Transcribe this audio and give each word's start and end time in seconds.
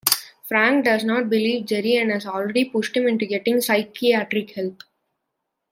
Frank 0.41 0.83
does 0.85 1.03
not 1.03 1.29
believe 1.29 1.67
Jerry 1.67 1.95
and 1.97 2.09
has 2.09 2.25
already 2.25 2.65
pushed 2.65 2.97
him 2.97 3.07
into 3.07 3.27
getting 3.27 3.61
psychiatric 3.61 4.49
help. 4.55 4.81